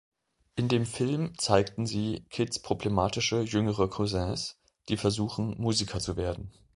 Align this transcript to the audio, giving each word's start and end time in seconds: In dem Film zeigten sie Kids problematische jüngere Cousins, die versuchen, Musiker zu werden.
In 0.55 0.67
dem 0.67 0.87
Film 0.87 1.37
zeigten 1.37 1.85
sie 1.85 2.25
Kids 2.31 2.59
problematische 2.59 3.41
jüngere 3.41 3.87
Cousins, 3.87 4.57
die 4.89 4.97
versuchen, 4.97 5.53
Musiker 5.61 5.99
zu 5.99 6.17
werden. 6.17 6.49